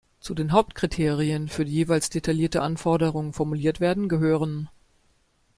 [0.19, 4.67] Zu den Hauptkriterien, für die jeweils detaillierte Anforderungen formuliert werden, gehören